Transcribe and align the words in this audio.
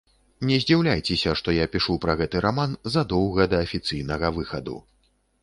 Не 0.51 0.55
здзіўляйцеся, 0.61 1.33
што 1.41 1.55
я 1.57 1.65
пішу 1.73 1.97
пра 2.07 2.15
гэты 2.23 2.41
раман 2.47 2.73
задоўга 2.95 3.47
да 3.53 3.61
афіцыйнага 3.67 4.35
выхаду. 4.41 4.75